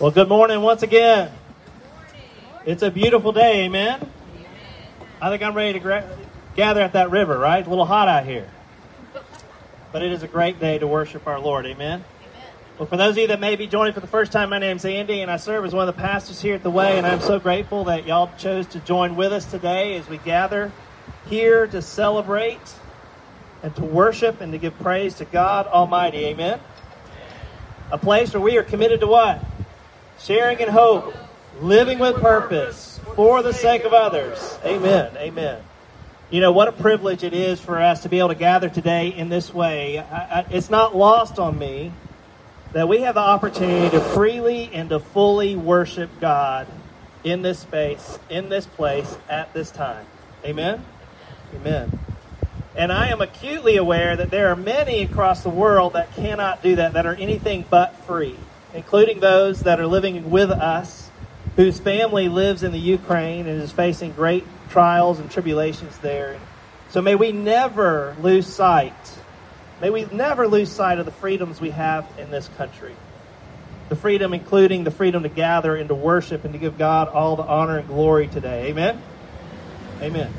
[0.00, 1.30] Well, good morning once again.
[2.64, 4.10] It's a beautiful day, amen?
[5.20, 6.18] I think I'm ready to gra-
[6.56, 7.66] gather at that river, right?
[7.66, 8.48] A little hot out here.
[9.92, 12.02] But it is a great day to worship our Lord, amen?
[12.78, 14.86] Well, for those of you that may be joining for the first time, my name's
[14.86, 17.20] Andy, and I serve as one of the pastors here at the Way, and I'm
[17.20, 20.72] so grateful that y'all chose to join with us today as we gather
[21.26, 22.72] here to celebrate
[23.62, 26.58] and to worship and to give praise to God Almighty, amen?
[27.92, 29.44] A place where we are committed to what?
[30.22, 31.14] Sharing in hope,
[31.60, 34.58] living with purpose, for the sake of others.
[34.64, 35.16] Amen.
[35.16, 35.62] Amen.
[36.30, 39.08] You know, what a privilege it is for us to be able to gather today
[39.08, 39.98] in this way.
[39.98, 41.92] I, I, it's not lost on me
[42.72, 46.68] that we have the opportunity to freely and to fully worship God
[47.24, 50.06] in this space, in this place, at this time.
[50.44, 50.84] Amen?
[51.54, 51.98] Amen.
[52.76, 56.76] And I am acutely aware that there are many across the world that cannot do
[56.76, 58.36] that, that are anything but free,
[58.74, 61.10] including those that are living with us,
[61.56, 66.38] whose family lives in the Ukraine and is facing great trials and tribulations there.
[66.90, 68.94] So may we never lose sight.
[69.80, 72.94] May we never lose sight of the freedoms we have in this country.
[73.88, 77.36] The freedom, including the freedom to gather and to worship and to give God all
[77.36, 78.68] the honor and glory today.
[78.68, 79.02] Amen?
[80.00, 80.32] Amen.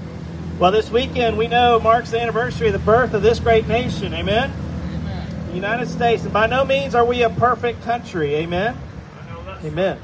[0.58, 4.14] Well, this weekend we know marks the anniversary of the birth of this great nation.
[4.14, 4.54] Amen?
[5.52, 6.24] The United States.
[6.24, 8.36] And by no means are we a perfect country.
[8.36, 8.78] Amen?
[9.66, 10.00] Amen.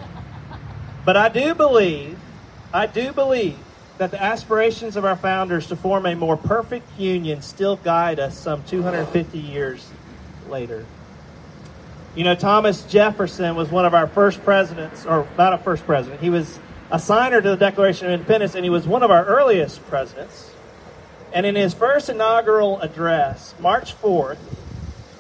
[1.06, 2.20] But I do believe,
[2.74, 3.58] I do believe
[3.98, 8.38] that the aspirations of our founders to form a more perfect union still guide us
[8.38, 9.90] some 250 years
[10.50, 10.86] later.
[12.14, 16.20] You know, Thomas Jefferson was one of our first presidents, or not a first president.
[16.20, 16.60] He was
[16.92, 20.52] a signer to the Declaration of Independence, and he was one of our earliest presidents.
[21.32, 24.40] And in his first inaugural address, March 4th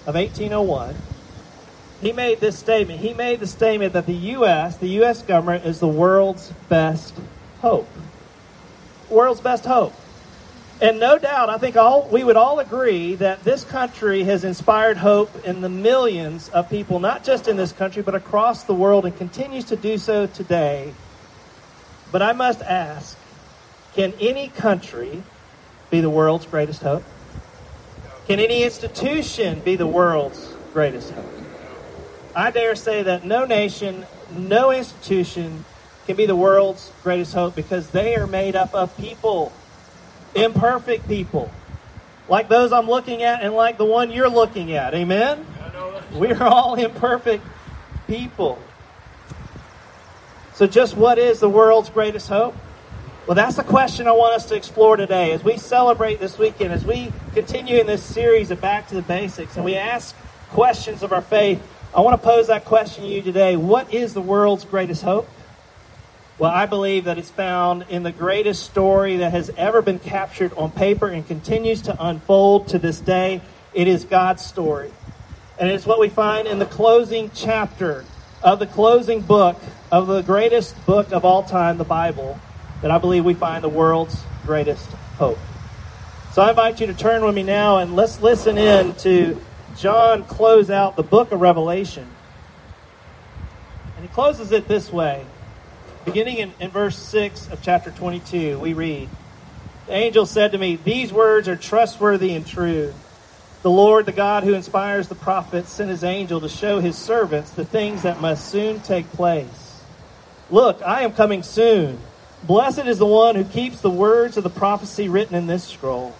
[0.07, 0.95] of 1801,
[2.01, 3.01] he made this statement.
[3.01, 5.21] He made the statement that the U.S., the U.S.
[5.21, 7.13] government, is the world's best
[7.59, 7.89] hope.
[9.09, 9.93] World's best hope.
[10.79, 14.97] And no doubt, I think all we would all agree that this country has inspired
[14.97, 19.05] hope in the millions of people, not just in this country, but across the world,
[19.05, 20.93] and continues to do so today.
[22.11, 23.17] But I must ask
[23.95, 25.23] can any country
[25.89, 27.03] be the world's greatest hope?
[28.27, 31.25] Can any institution be the world's greatest hope?
[32.35, 34.05] I dare say that no nation,
[34.35, 35.63] no institution
[36.05, 39.53] can be the world's greatest hope because they are made up of people,
[40.35, 41.49] imperfect people,
[42.27, 44.93] like those I'm looking at and like the one you're looking at.
[44.93, 45.45] Amen?
[46.11, 47.45] We're all imperfect
[48.07, 48.59] people.
[50.53, 52.55] So, just what is the world's greatest hope?
[53.27, 56.71] Well, that's the question I want us to explore today as we celebrate this weekend,
[56.71, 60.15] as we continue in this series of Back to the Basics, and we ask
[60.51, 61.61] questions of our faith.
[61.93, 63.57] I want to pose that question to you today.
[63.57, 65.27] What is the world's greatest hope?
[66.39, 70.53] Well, I believe that it's found in the greatest story that has ever been captured
[70.53, 73.41] on paper and continues to unfold to this day.
[73.73, 74.89] It is God's story.
[75.59, 78.05] And it's what we find in the closing chapter
[78.41, 79.61] of the closing book
[79.91, 82.39] of the greatest book of all time, the Bible,
[82.81, 85.39] that I believe we find the world's greatest hope.
[86.33, 89.39] So I invite you to turn with me now and let's listen in to
[89.77, 92.07] John close out the book of Revelation.
[93.95, 95.25] And he closes it this way.
[96.05, 99.09] Beginning in, in verse 6 of chapter 22, we read
[99.87, 102.93] The angel said to me, These words are trustworthy and true.
[103.63, 107.49] The Lord, the God who inspires the prophets, sent his angel to show his servants
[107.49, 109.81] the things that must soon take place.
[110.49, 111.99] Look, I am coming soon.
[112.47, 116.15] Blessed is the one who keeps the words of the prophecy written in this scroll.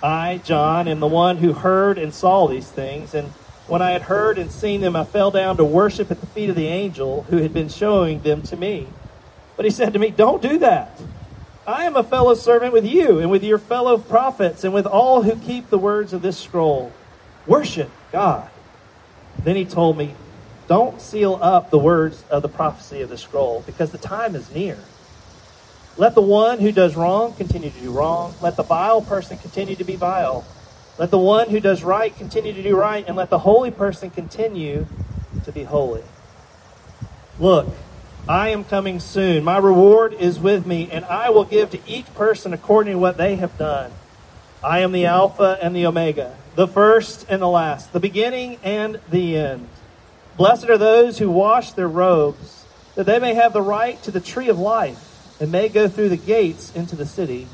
[0.00, 3.32] I, John, am the one who heard and saw these things, and
[3.66, 6.50] when I had heard and seen them, I fell down to worship at the feet
[6.50, 8.86] of the angel who had been showing them to me.
[9.56, 11.00] But he said to me, Don't do that.
[11.66, 15.22] I am a fellow servant with you and with your fellow prophets and with all
[15.22, 16.92] who keep the words of this scroll.
[17.44, 18.50] Worship God.
[19.42, 20.14] Then he told me,
[20.68, 24.54] Don't seal up the words of the prophecy of the scroll because the time is
[24.54, 24.78] near.
[25.96, 28.34] Let the one who does wrong continue to do wrong.
[28.42, 30.44] Let the vile person continue to be vile.
[30.98, 33.04] Let the one who does right continue to do right.
[33.06, 34.86] And let the holy person continue
[35.44, 36.02] to be holy.
[37.38, 37.68] Look,
[38.28, 39.44] I am coming soon.
[39.44, 43.16] My reward is with me, and I will give to each person according to what
[43.16, 43.92] they have done.
[44.64, 48.98] I am the Alpha and the Omega, the first and the last, the beginning and
[49.10, 49.68] the end.
[50.36, 52.64] Blessed are those who wash their robes,
[52.94, 56.08] that they may have the right to the tree of life and may go through
[56.08, 57.46] the gates into the city.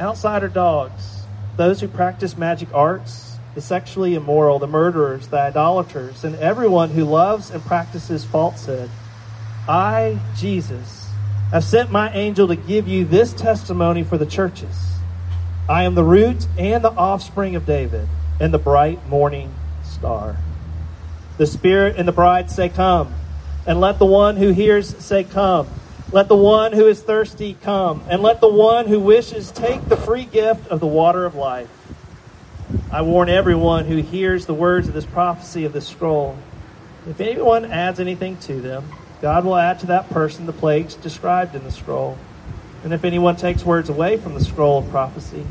[0.00, 1.22] Outsider dogs,
[1.56, 7.04] those who practice magic arts, the sexually immoral, the murderers, the idolaters, and everyone who
[7.04, 8.90] loves and practices falsehood.
[9.66, 11.08] I, Jesus,
[11.50, 14.96] have sent my angel to give you this testimony for the churches.
[15.68, 18.06] I am the root and the offspring of David
[18.38, 20.36] and the bright morning star.
[21.38, 23.14] The Spirit and the bride say, Come.
[23.66, 25.68] And let the one who hears say, Come.
[26.12, 28.02] Let the one who is thirsty come.
[28.08, 31.68] And let the one who wishes take the free gift of the water of life.
[32.92, 36.36] I warn everyone who hears the words of this prophecy of this scroll.
[37.08, 38.88] If anyone adds anything to them,
[39.20, 42.18] God will add to that person the plagues described in the scroll.
[42.84, 45.46] And if anyone takes words away from the scroll of prophecy,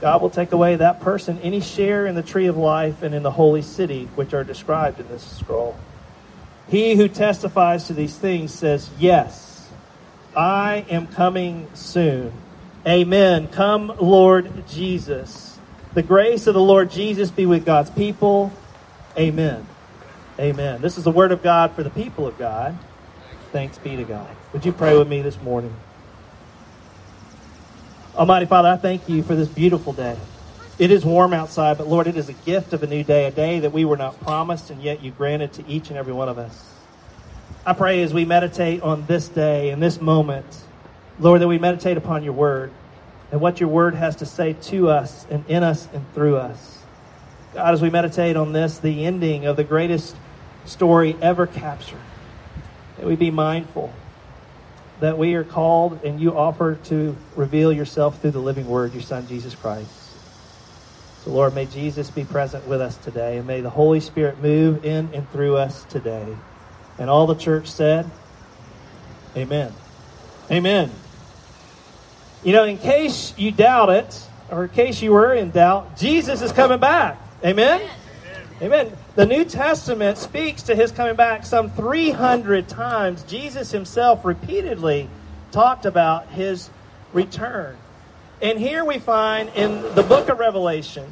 [0.00, 3.22] God will take away that person any share in the tree of life and in
[3.22, 5.78] the holy city which are described in this scroll.
[6.68, 9.45] He who testifies to these things says, Yes,
[10.36, 12.32] I am coming soon.
[12.86, 13.48] Amen.
[13.48, 15.58] Come, Lord Jesus.
[15.94, 18.52] The grace of the Lord Jesus be with God's people.
[19.18, 19.66] Amen.
[20.38, 20.82] Amen.
[20.82, 22.78] This is the word of God for the people of God.
[23.50, 24.28] Thanks be to God.
[24.52, 25.74] Would you pray with me this morning?
[28.14, 30.18] Almighty Father, I thank you for this beautiful day.
[30.78, 33.30] It is warm outside, but Lord, it is a gift of a new day, a
[33.30, 36.28] day that we were not promised, and yet you granted to each and every one
[36.28, 36.75] of us.
[37.66, 40.46] I pray as we meditate on this day and this moment,
[41.18, 42.70] Lord, that we meditate upon your word
[43.32, 46.78] and what your word has to say to us and in us and through us.
[47.54, 50.14] God, as we meditate on this, the ending of the greatest
[50.64, 51.98] story ever captured,
[52.98, 53.92] that we be mindful
[55.00, 59.02] that we are called and you offer to reveal yourself through the living word, your
[59.02, 59.90] Son, Jesus Christ.
[61.22, 64.84] So, Lord, may Jesus be present with us today, and may the Holy Spirit move
[64.84, 66.36] in and through us today.
[66.98, 68.10] And all the church said,
[69.36, 69.72] Amen.
[70.50, 70.90] Amen.
[72.42, 76.40] You know, in case you doubt it, or in case you were in doubt, Jesus
[76.40, 77.20] is coming back.
[77.44, 77.80] Amen?
[78.60, 78.86] Amen.
[78.86, 78.92] Amen.
[79.16, 83.22] The New Testament speaks to his coming back some 300 times.
[83.24, 85.08] Jesus himself repeatedly
[85.52, 86.70] talked about his
[87.12, 87.76] return.
[88.40, 91.10] And here we find in the book of Revelation.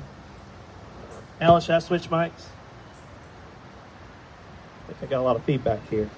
[1.41, 2.45] Alan, should I switch mics?
[4.89, 6.11] I think I got a lot of feedback here.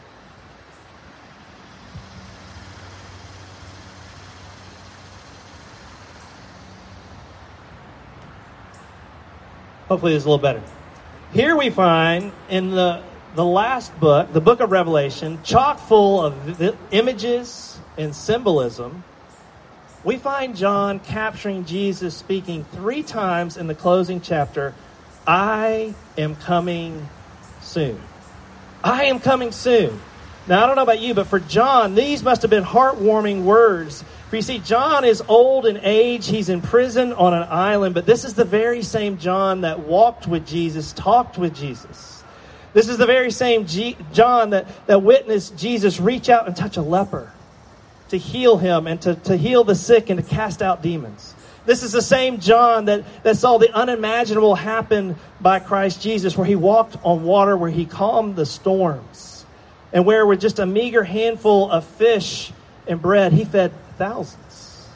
[9.89, 10.63] Hopefully, it's a little better.
[11.33, 13.03] Here we find in the,
[13.37, 19.05] the last book, the book of Revelation, chock full of images and symbolism,
[20.03, 24.75] we find John capturing Jesus speaking three times in the closing chapter
[25.27, 27.09] I am coming
[27.61, 28.01] soon.
[28.83, 30.01] I am coming soon.
[30.47, 34.05] Now, I don't know about you, but for John, these must have been heartwarming words
[34.29, 36.27] for you see, John is old in age.
[36.27, 40.27] He's in prison on an island, but this is the very same John that walked
[40.27, 42.25] with Jesus, talked with Jesus.
[42.73, 46.77] This is the very same G- John that, that witnessed Jesus reach out and touch
[46.77, 47.33] a leper
[48.09, 51.35] to heal him and to, to heal the sick and to cast out demons.
[51.67, 56.47] This is the same John that, that saw the unimaginable happen by Christ Jesus, where
[56.47, 59.45] he walked on water, where he calmed the storms,
[59.93, 62.53] and where with just a meager handful of fish
[62.87, 64.89] and bread, he fed thousands.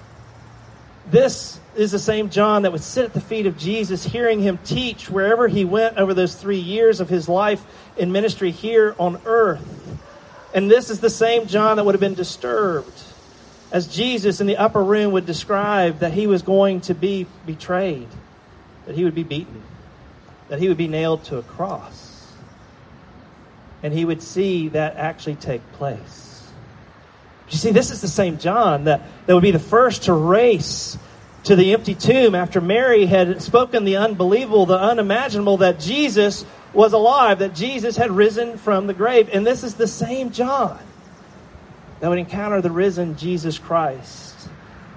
[1.11, 4.59] This is the same John that would sit at the feet of Jesus, hearing him
[4.65, 7.65] teach wherever he went over those three years of his life
[7.97, 9.99] in ministry here on earth.
[10.55, 13.03] And this is the same John that would have been disturbed
[13.73, 18.09] as Jesus in the upper room would describe that he was going to be betrayed,
[18.87, 19.63] that he would be beaten,
[20.49, 22.27] that he would be nailed to a cross.
[23.83, 26.49] And he would see that actually take place.
[27.49, 30.99] You see, this is the same John that, that would be the first to race
[31.45, 36.93] to the empty tomb after Mary had spoken the unbelievable, the unimaginable, that Jesus was
[36.93, 39.31] alive, that Jesus had risen from the grave.
[39.33, 40.79] And this is the same John
[42.01, 44.49] that would encounter the risen Jesus Christ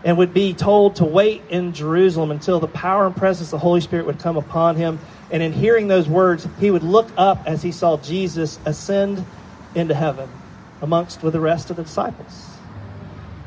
[0.04, 3.58] and would be told to wait in Jerusalem until the power and presence of the
[3.60, 5.00] Holy Spirit would come upon him.
[5.32, 9.26] And in hearing those words, he would look up as he saw Jesus ascend
[9.76, 10.30] into heaven
[10.82, 12.50] amongst with the rest of the disciples.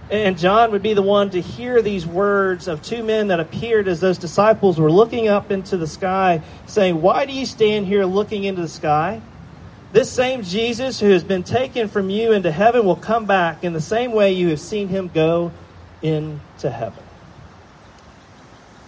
[0.08, 3.88] And John would be the one to hear these words of two men that appeared
[3.88, 8.04] as those disciples were looking up into the sky, saying, Why do you stand here
[8.04, 9.20] looking into the sky?
[9.96, 13.72] This same Jesus who has been taken from you into heaven will come back in
[13.72, 15.52] the same way you have seen him go
[16.02, 17.02] into heaven.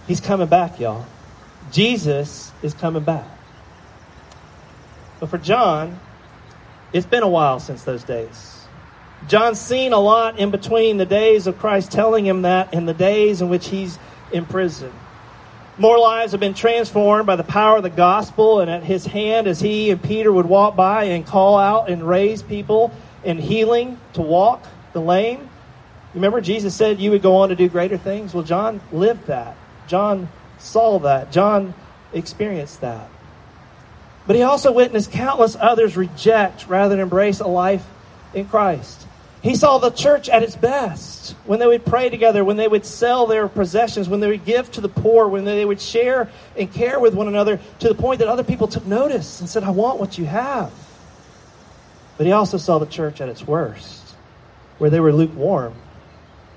[0.06, 1.06] He's coming back, y'all.
[1.72, 3.26] Jesus is coming back.
[5.18, 5.98] But for John,
[6.92, 8.66] it's been a while since those days.
[9.28, 12.92] John's seen a lot in between the days of Christ telling him that and the
[12.92, 13.98] days in which he's
[14.30, 14.92] in prison.
[15.78, 19.46] More lives have been transformed by the power of the gospel and at his hand
[19.46, 22.90] as he and Peter would walk by and call out and raise people
[23.22, 25.48] in healing to walk the lame.
[26.14, 28.34] Remember, Jesus said you would go on to do greater things?
[28.34, 29.56] Well, John lived that.
[29.86, 31.30] John saw that.
[31.30, 31.74] John
[32.12, 33.08] experienced that.
[34.26, 37.86] But he also witnessed countless others reject rather than embrace a life
[38.34, 39.07] in Christ.
[39.42, 42.84] He saw the church at its best when they would pray together, when they would
[42.84, 46.72] sell their possessions, when they would give to the poor, when they would share and
[46.72, 49.70] care with one another to the point that other people took notice and said, I
[49.70, 50.72] want what you have.
[52.16, 54.16] But he also saw the church at its worst,
[54.78, 55.74] where they were lukewarm,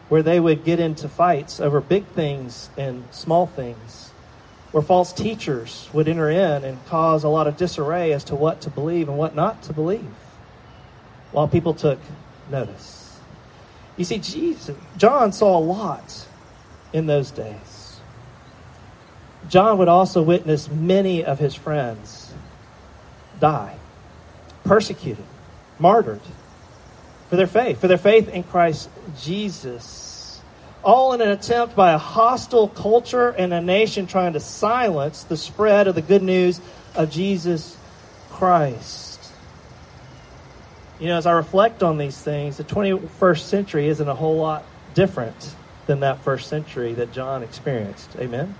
[0.09, 4.09] where they would get into fights over big things and small things,
[4.71, 8.61] where false teachers would enter in and cause a lot of disarray as to what
[8.61, 10.15] to believe and what not to believe,
[11.31, 11.99] while people took
[12.51, 13.19] notice.
[13.97, 16.27] You see, Jesus, John saw a lot
[16.93, 17.99] in those days.
[19.49, 22.33] John would also witness many of his friends
[23.39, 23.75] die,
[24.63, 25.25] persecuted,
[25.79, 26.21] martyred
[27.29, 28.89] for their faith, for their faith in Christ
[29.19, 30.41] Jesus.
[30.83, 35.37] All in an attempt by a hostile culture and a nation trying to silence the
[35.37, 36.59] spread of the good news
[36.95, 37.77] of Jesus
[38.29, 39.10] Christ.
[41.01, 44.63] You know, as I reflect on these things, the 21st century isn't a whole lot
[44.93, 45.55] different
[45.87, 48.15] than that first century that John experienced.
[48.19, 48.53] Amen?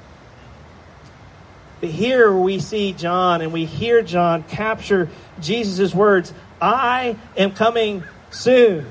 [1.81, 5.07] But here we see John and we hear John capture
[5.39, 8.87] Jesus' words I am coming soon.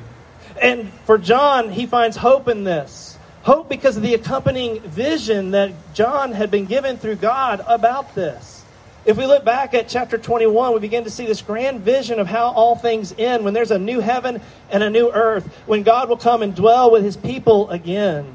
[0.62, 3.18] And for John, he finds hope in this.
[3.42, 8.59] Hope because of the accompanying vision that John had been given through God about this.
[9.06, 12.26] If we look back at chapter 21, we begin to see this grand vision of
[12.26, 16.08] how all things end when there's a new heaven and a new earth, when God
[16.08, 18.34] will come and dwell with his people again.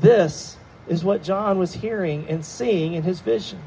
[0.00, 0.56] This
[0.88, 3.60] is what John was hearing and seeing in his vision.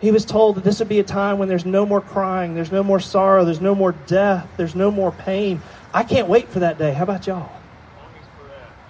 [0.00, 2.72] He was told that this would be a time when there's no more crying, there's
[2.72, 5.60] no more sorrow, there's no more death, there's no more pain.
[5.92, 6.92] I can't wait for that day.
[6.92, 7.50] How about y'all?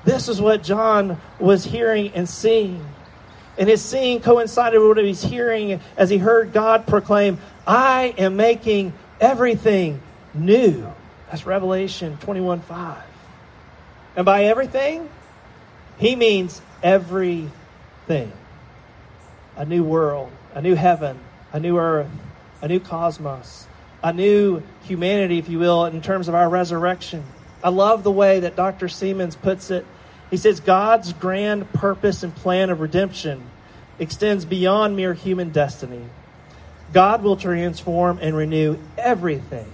[0.04, 2.86] This is what John was hearing and seeing.
[3.58, 8.36] And his seeing coincided with what he's hearing as he heard God proclaim, I am
[8.36, 10.00] making everything
[10.32, 10.92] new.
[11.28, 13.02] That's Revelation 21 5.
[14.16, 15.08] And by everything,
[15.98, 18.32] he means everything.
[19.56, 21.18] A new world, a new heaven,
[21.52, 22.08] a new earth,
[22.62, 23.66] a new cosmos,
[24.02, 27.24] a new humanity, if you will, in terms of our resurrection.
[27.62, 28.86] I love the way that Dr.
[28.86, 29.84] Seamands puts it
[30.30, 33.42] he says God's grand purpose and plan of redemption
[33.98, 36.04] extends beyond mere human destiny.
[36.92, 39.70] God will transform and renew everything,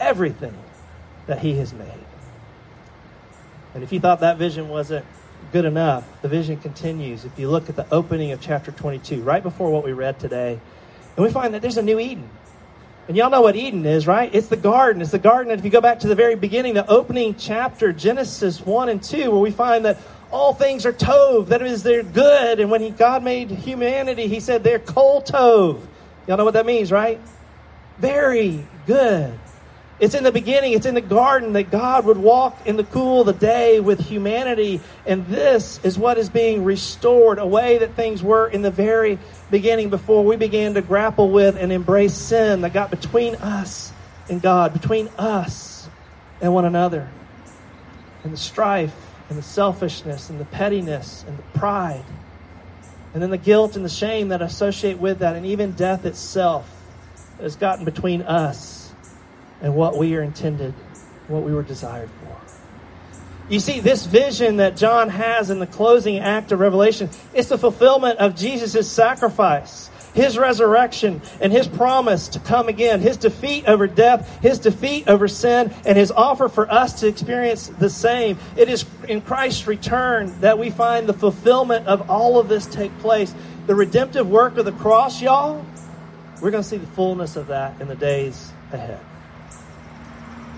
[0.00, 0.54] everything
[1.26, 2.04] that He has made.
[3.74, 5.04] And if you thought that vision wasn't
[5.52, 7.24] good enough, the vision continues.
[7.24, 10.60] If you look at the opening of chapter 22, right before what we read today,
[11.16, 12.28] and we find that there's a new Eden.
[13.06, 14.34] And y'all know what Eden is, right?
[14.34, 15.02] It's the garden.
[15.02, 15.52] It's the garden.
[15.52, 19.02] And if you go back to the very beginning, the opening chapter, Genesis 1 and
[19.02, 19.98] 2, where we find that
[20.30, 22.60] all things are tov, that is, they're good.
[22.60, 25.22] And when he, God made humanity, he said they're kol.
[26.26, 27.20] Y'all know what that means, right?
[27.98, 29.38] Very good.
[30.00, 33.20] It's in the beginning, it's in the garden that God would walk in the cool
[33.20, 34.80] of the day with humanity.
[35.06, 39.20] And this is what is being restored, a way that things were in the very
[39.52, 43.92] beginning before we began to grapple with and embrace sin that got between us
[44.28, 45.88] and God, between us
[46.40, 47.08] and one another.
[48.24, 48.94] And the strife
[49.28, 52.04] and the selfishness and the pettiness and the pride.
[53.12, 56.68] And then the guilt and the shame that associate with that, and even death itself
[57.38, 58.83] has gotten between us
[59.60, 60.74] and what we are intended,
[61.28, 62.24] what we were desired for.
[63.48, 67.58] You see, this vision that John has in the closing act of Revelation, it's the
[67.58, 73.86] fulfillment of Jesus' sacrifice, his resurrection, and his promise to come again, his defeat over
[73.86, 78.38] death, his defeat over sin, and his offer for us to experience the same.
[78.56, 82.96] It is in Christ's return that we find the fulfillment of all of this take
[83.00, 83.34] place.
[83.66, 85.66] The redemptive work of the cross, y'all,
[86.40, 89.00] we're going to see the fullness of that in the days ahead.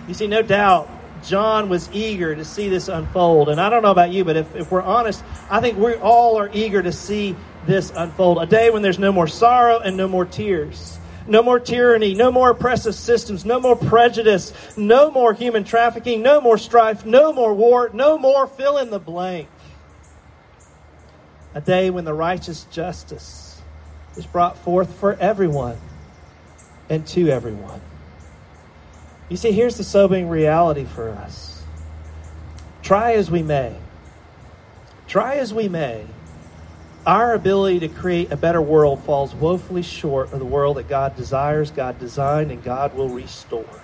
[0.08, 0.88] You see, no doubt
[1.24, 3.48] John was eager to see this unfold.
[3.48, 6.38] And I don't know about you, but if, if we're honest, I think we all
[6.38, 7.34] are eager to see
[7.66, 8.38] this unfold.
[8.38, 10.98] A day when there's no more sorrow and no more tears.
[11.28, 16.40] No more tyranny, no more oppressive systems, no more prejudice, no more human trafficking, no
[16.40, 19.48] more strife, no more war, no more fill in the blank.
[21.52, 23.60] A day when the righteous justice
[24.16, 25.78] is brought forth for everyone
[26.88, 27.80] and to everyone.
[29.28, 31.64] You see, here's the sobering reality for us.
[32.82, 33.74] Try as we may,
[35.08, 36.06] try as we may,
[37.04, 41.16] our ability to create a better world falls woefully short of the world that God
[41.16, 43.82] desires, God designed, and God will restore.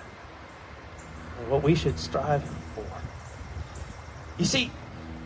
[1.39, 2.43] And what we should strive
[2.75, 2.85] for.
[4.37, 4.71] You see,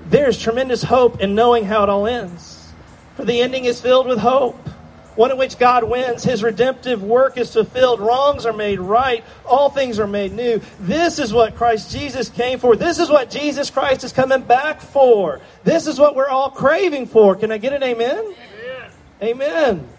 [0.09, 2.71] there's tremendous hope in knowing how it all ends.
[3.15, 4.69] For the ending is filled with hope
[5.17, 6.23] one in which God wins.
[6.23, 7.99] His redemptive work is fulfilled.
[7.99, 9.23] Wrongs are made right.
[9.45, 10.61] All things are made new.
[10.79, 12.75] This is what Christ Jesus came for.
[12.75, 15.41] This is what Jesus Christ is coming back for.
[15.63, 17.35] This is what we're all craving for.
[17.35, 18.19] Can I get an amen?
[18.19, 18.91] Amen.
[19.21, 19.89] Amen.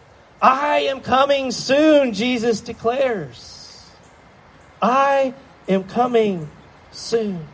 [0.41, 3.85] I am coming soon, Jesus declares.
[4.81, 5.35] I
[5.69, 6.49] am coming
[6.93, 7.45] soon.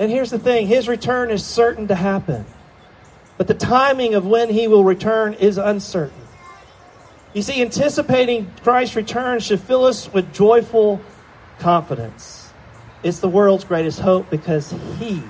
[0.00, 2.44] And here's the thing His return is certain to happen.
[3.38, 6.19] But the timing of when He will return is uncertain.
[7.32, 11.00] You see, anticipating Christ's return should fill us with joyful
[11.60, 12.52] confidence.
[13.02, 15.22] It's the world's greatest hope because He,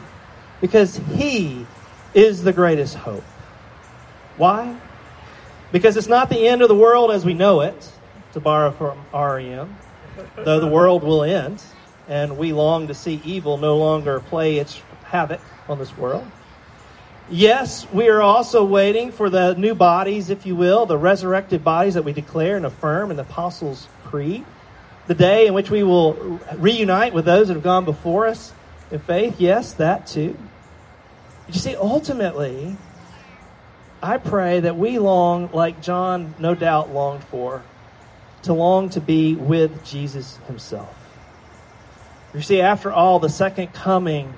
[0.61, 1.67] because He
[2.15, 3.25] is the greatest hope.
[4.39, 4.77] Why?
[5.73, 7.93] Because it's not the end of the world as we know it,
[8.33, 9.77] to borrow from REM,
[10.37, 11.63] though the world will end,
[12.09, 16.27] and we long to see evil no longer play its havoc on this world.
[17.33, 21.95] Yes, we are also waiting for the new bodies, if you will, the resurrected bodies
[21.95, 24.45] that we declare and affirm in the Apostles' Creed.
[25.07, 28.53] The day in which we will reunite with those that have gone before us
[28.91, 29.41] in faith.
[29.41, 30.37] Yes, that too.
[31.47, 32.77] But you see, ultimately,
[34.03, 37.63] I pray that we long, like John no doubt longed for,
[38.43, 40.97] to long to be with Jesus himself.
[42.35, 44.35] You see, after all, the second coming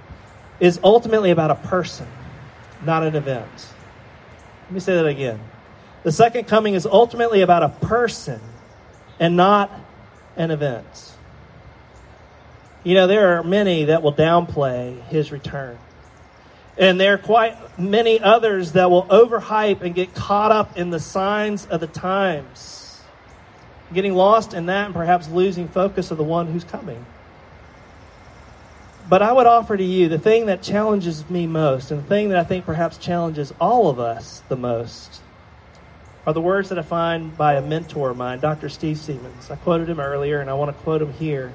[0.61, 2.07] is ultimately about a person
[2.85, 3.69] not an event.
[4.65, 5.41] Let me say that again.
[6.03, 8.41] The second coming is ultimately about a person
[9.21, 9.71] and not
[10.37, 11.15] an event.
[12.85, 15.79] You know, there are many that will downplay his return.
[16.77, 20.99] And there are quite many others that will overhype and get caught up in the
[20.99, 23.01] signs of the times,
[23.93, 27.05] getting lost in that and perhaps losing focus of the one who's coming.
[29.09, 32.29] But I would offer to you the thing that challenges me most, and the thing
[32.29, 35.21] that I think perhaps challenges all of us the most,
[36.25, 38.69] are the words that I find by a mentor of mine, Dr.
[38.69, 39.51] Steve Seamands.
[39.51, 41.53] I quoted him earlier, and I want to quote him here.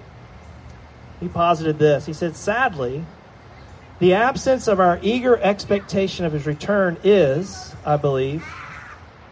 [1.22, 2.06] He posited this.
[2.06, 3.06] He said, Sadly,
[4.00, 8.46] the absence of our eager expectation of his return is, I believe,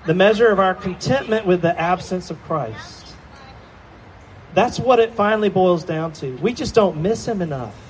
[0.05, 3.13] the measure of our contentment with the absence of Christ.
[4.53, 6.37] That's what it finally boils down to.
[6.37, 7.84] We just don't miss him enough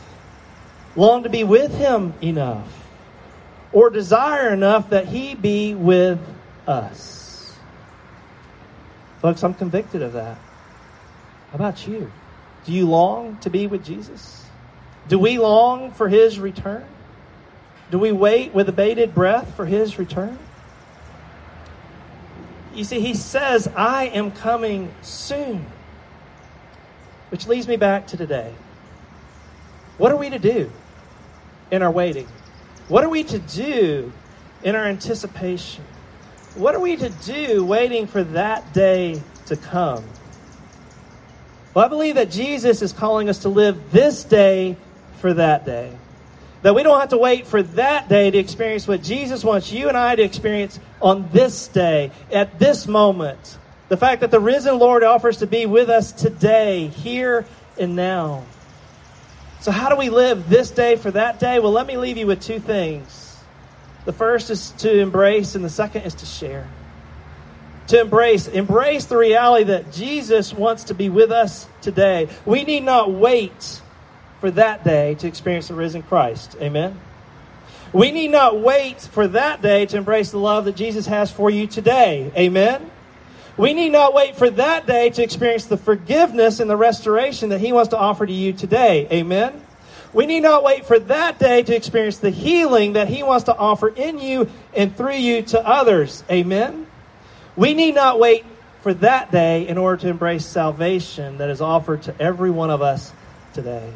[0.95, 2.67] long to be with him enough
[3.71, 6.19] or desire enough that he be with
[6.67, 7.55] us.
[9.21, 10.37] Folks, I'm convicted of that.
[11.49, 12.11] How about you?
[12.65, 14.45] Do you long to be with Jesus?
[15.07, 16.85] Do we long for his return?
[17.91, 20.39] Do we wait with a bated breath for his return?
[22.73, 25.65] You see, he says, I am coming soon.
[27.29, 28.53] Which leads me back to today.
[29.97, 30.71] What are we to do?
[31.75, 32.27] In our waiting?
[32.87, 34.11] What are we to do
[34.63, 35.83] in our anticipation?
[36.55, 40.03] What are we to do waiting for that day to come?
[41.73, 44.77] Well, I believe that Jesus is calling us to live this day
[45.19, 45.91] for that day.
[46.61, 49.89] That we don't have to wait for that day to experience what Jesus wants you
[49.89, 53.57] and I to experience on this day, at this moment.
[53.89, 57.45] The fact that the risen Lord offers to be with us today, here
[57.77, 58.45] and now.
[59.65, 61.57] So, how do we live this day for that day?
[61.57, 63.35] Well, let me leave you with two things.
[64.05, 66.69] The first is to embrace, and the second is to share.
[67.87, 72.29] To embrace, embrace the reality that Jesus wants to be with us today.
[72.45, 73.81] We need not wait
[74.39, 76.55] for that day to experience the risen Christ.
[76.61, 76.99] Amen.
[77.91, 81.49] We need not wait for that day to embrace the love that Jesus has for
[81.49, 82.31] you today.
[82.37, 82.91] Amen.
[83.57, 87.61] We need not wait for that day to experience the forgiveness and the restoration that
[87.61, 89.07] He wants to offer to you today.
[89.11, 89.61] Amen?
[90.11, 93.55] We need not wait for that day to experience the healing that He wants to
[93.55, 96.23] offer in you and through you to others.
[96.29, 96.87] Amen?
[97.55, 98.45] We need not wait
[98.81, 102.81] for that day in order to embrace salvation that is offered to every one of
[102.81, 103.13] us
[103.53, 103.91] today.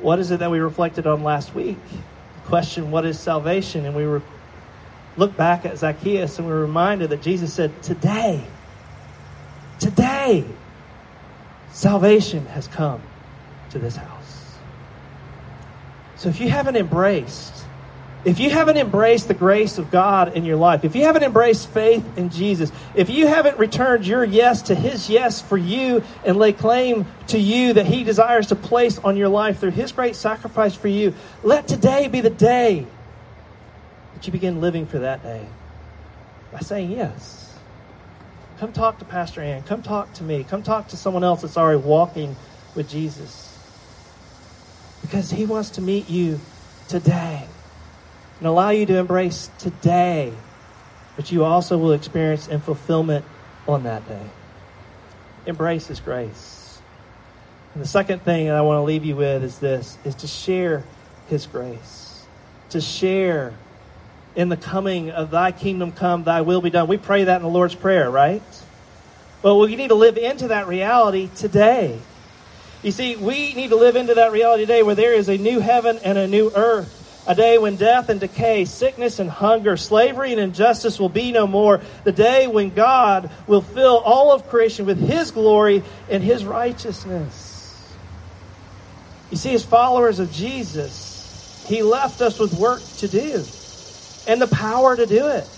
[0.00, 1.78] What is it that we reflected on last week?
[1.88, 3.86] The question, what is salvation?
[3.86, 4.20] And we were
[5.16, 8.44] look back at Zacchaeus and we're reminded that Jesus said, Today,
[9.78, 10.44] today,
[11.72, 13.02] salvation has come
[13.70, 14.56] to this house.
[16.16, 17.64] So if you haven't embraced,
[18.24, 21.68] if you haven't embraced the grace of God in your life, if you haven't embraced
[21.68, 26.36] faith in Jesus, if you haven't returned your yes to His yes for you and
[26.36, 30.14] lay claim to you that He desires to place on your life through His great
[30.14, 32.86] sacrifice for you, let today be the day
[34.22, 35.44] that you begin living for that day.
[36.52, 37.56] by saying yes.
[38.58, 39.64] Come talk to Pastor Ann.
[39.64, 40.44] Come talk to me.
[40.44, 42.36] Come talk to someone else that's already walking
[42.76, 43.58] with Jesus.
[45.00, 46.38] Because he wants to meet you
[46.86, 47.48] today
[48.38, 50.32] and allow you to embrace today,
[51.16, 53.24] but you also will experience and fulfillment
[53.66, 54.26] on that day.
[55.46, 56.80] Embrace his grace.
[57.74, 60.28] And the second thing that I want to leave you with is this is to
[60.28, 60.84] share
[61.26, 62.24] his grace.
[62.70, 63.54] To share
[64.34, 66.88] in the coming of thy kingdom come, thy will be done.
[66.88, 68.42] We pray that in the Lord's Prayer, right?
[69.42, 71.98] Well, we need to live into that reality today.
[72.82, 75.60] You see, we need to live into that reality today where there is a new
[75.60, 76.98] heaven and a new earth.
[77.24, 81.46] A day when death and decay, sickness and hunger, slavery and injustice will be no
[81.46, 81.80] more.
[82.02, 87.94] The day when God will fill all of creation with His glory and His righteousness.
[89.30, 93.44] You see, as followers of Jesus, He left us with work to do
[94.26, 95.48] and the power to do it.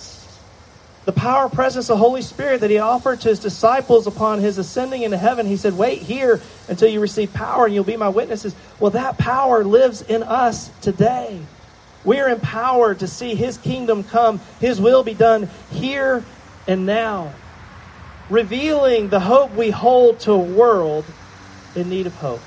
[1.04, 5.02] The power, presence, the Holy Spirit that he offered to his disciples upon his ascending
[5.02, 5.44] into heaven.
[5.44, 8.54] He said, Wait here until you receive power and you'll be my witnesses.
[8.80, 11.40] Well, that power lives in us today.
[12.04, 16.24] We are empowered to see his kingdom come, his will be done here
[16.66, 17.32] and now,
[18.30, 21.04] revealing the hope we hold to a world
[21.76, 22.40] in need of hope.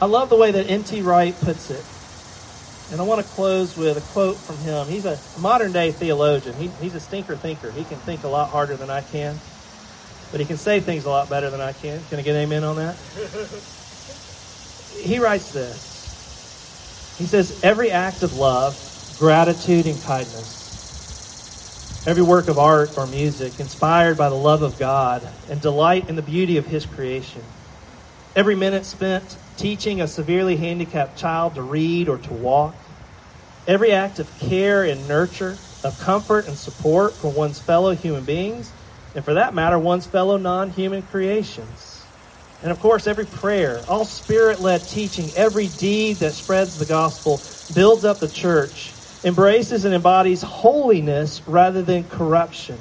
[0.00, 1.02] I love the way that N.T.
[1.02, 1.84] Wright puts it.
[2.94, 4.88] And I want to close with a quote from him.
[4.88, 6.54] He's a modern day theologian.
[6.56, 7.72] He, he's a stinker thinker.
[7.72, 9.40] He can think a lot harder than I can,
[10.30, 12.04] but he can say things a lot better than I can.
[12.04, 12.96] Can I get amen on that?
[14.96, 16.08] he writes this.
[17.18, 18.78] He says, Every act of love,
[19.18, 20.70] gratitude, and kindness,
[22.06, 26.14] every work of art or music inspired by the love of God and delight in
[26.14, 27.42] the beauty of His creation,
[28.36, 32.83] every minute spent teaching a severely handicapped child to read or to walk,
[33.66, 38.72] every act of care and nurture, of comfort and support for one's fellow human beings,
[39.14, 42.04] and for that matter, one's fellow non human creations.
[42.62, 47.42] And of course, every prayer, all spirit led teaching, every deed that spreads the gospel,
[47.72, 52.78] builds up the church, embraces and embodies holiness rather than corruption,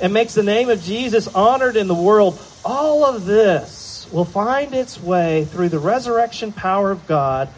[0.00, 2.40] and makes the name of Jesus honored in the world.
[2.64, 7.48] All of this will find its way through the resurrection power of God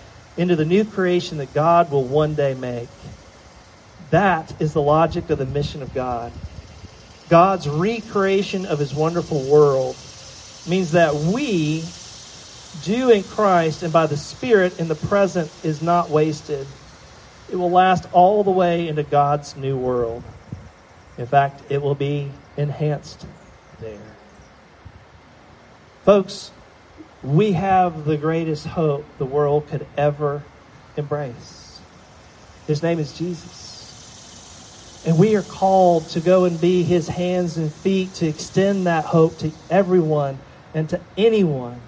[0.40, 2.88] into the new creation that God will one day make.
[4.08, 6.32] That is the logic of the mission of God.
[7.28, 9.96] God's recreation of his wonderful world
[10.66, 11.84] means that we
[12.82, 16.66] do in Christ and by the Spirit in the present is not wasted.
[17.52, 20.22] It will last all the way into God's new world.
[21.18, 23.26] In fact, it will be enhanced
[23.78, 24.16] there.
[26.06, 26.50] Folks,
[27.22, 30.42] we have the greatest hope the world could ever
[30.96, 31.80] embrace.
[32.66, 35.02] His name is Jesus.
[35.06, 39.06] And we are called to go and be his hands and feet to extend that
[39.06, 40.38] hope to everyone
[40.74, 41.80] and to anyone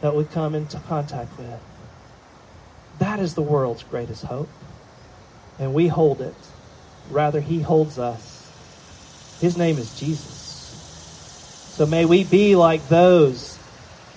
[0.00, 1.60] that we come into contact with.
[2.98, 4.48] That is the world's greatest hope.
[5.58, 6.34] And we hold it.
[7.10, 8.50] Rather, he holds us.
[9.40, 10.36] His name is Jesus.
[11.74, 13.57] So may we be like those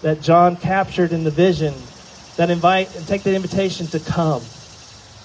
[0.02, 1.74] that John captured in the vision
[2.38, 4.42] that invite and take the invitation to come.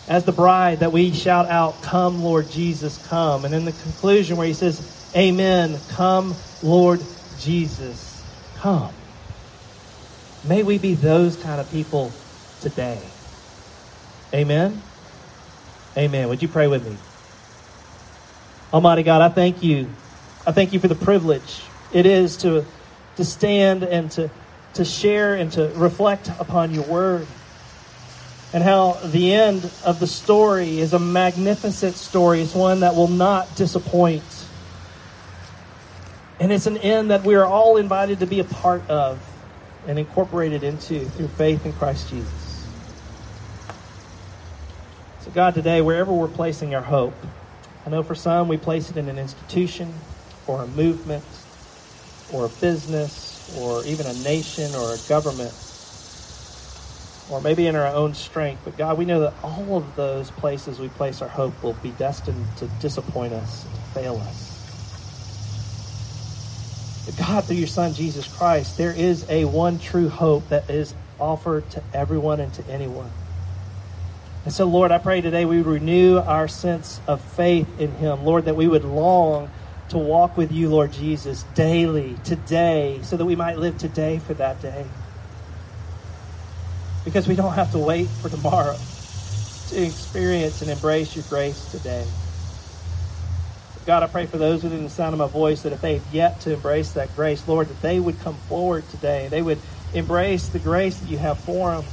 [0.09, 3.45] As the bride that we shout out, Come, Lord Jesus, come.
[3.45, 4.81] And in the conclusion where he says,
[5.17, 7.01] Amen, come, Lord
[7.41, 8.23] Jesus,
[8.57, 8.93] come.
[10.45, 12.12] May we be those kind of people
[12.61, 13.01] today.
[14.33, 14.81] Amen.
[15.97, 16.29] Amen.
[16.29, 16.97] Would you pray with me?
[18.73, 19.89] Almighty God, I thank you.
[20.47, 21.62] I thank you for the privilege
[21.93, 22.65] it is to,
[23.17, 24.31] to stand and to,
[24.77, 27.27] to share and to reflect upon your word.
[28.53, 32.41] And how the end of the story is a magnificent story.
[32.41, 34.23] It's one that will not disappoint.
[36.39, 39.21] And it's an end that we are all invited to be a part of
[39.87, 42.67] and incorporated into through faith in Christ Jesus.
[45.21, 47.15] So, God, today, wherever we're placing our hope,
[47.85, 49.93] I know for some we place it in an institution
[50.47, 51.25] or a movement
[52.33, 53.26] or a business
[53.57, 55.53] or even a nation or a government
[57.31, 58.63] or maybe in our own strength.
[58.65, 61.91] But God, we know that all of those places we place our hope will be
[61.91, 64.53] destined to disappoint us, to fail us.
[67.07, 70.95] But God, through your Son, Jesus Christ, there is a one true hope that is
[71.19, 73.11] offered to everyone and to anyone.
[74.45, 78.25] And so, Lord, I pray today we renew our sense of faith in Him.
[78.25, 79.51] Lord, that we would long
[79.90, 84.35] to walk with you, Lord Jesus, daily, today, so that we might live today for
[84.35, 84.87] that day.
[87.05, 88.77] Because we don't have to wait for tomorrow
[89.68, 92.05] to experience and embrace your grace today.
[93.87, 96.40] God, I pray for those within the sound of my voice that if they've yet
[96.40, 99.29] to embrace that grace, Lord, that they would come forward today.
[99.31, 99.59] They would
[99.94, 101.85] embrace the grace that you have for them.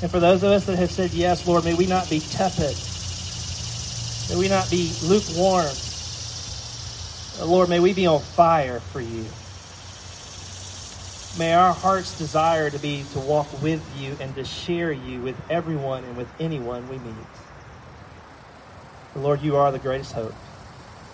[0.00, 2.74] And for those of us that have said yes, Lord, may we not be tepid.
[4.30, 5.76] May we not be lukewarm.
[7.46, 9.32] Lord, may we be on fire for you.
[11.36, 15.36] May our heart's desire to be to walk with you and to share you with
[15.48, 17.26] everyone and with anyone we meet.
[19.14, 20.34] Lord, you are the greatest hope.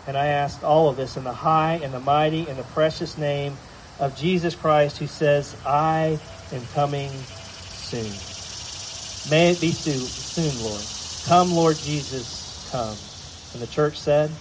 [0.06, 3.18] And I ask all of this in the high and the mighty and the precious
[3.18, 3.58] name
[3.98, 6.20] of Jesus Christ, who says, I
[6.52, 7.26] am coming
[7.70, 8.18] soon.
[9.24, 10.84] May it be soon, soon, Lord.
[11.24, 12.98] Come, Lord Jesus, come.
[13.52, 14.36] And the church said,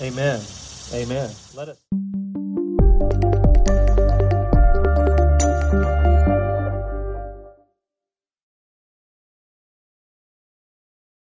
[0.00, 0.57] Amen.
[0.92, 1.36] Amen.
[1.52, 1.78] Let us.